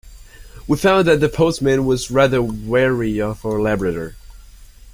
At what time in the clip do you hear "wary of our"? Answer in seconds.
2.41-3.61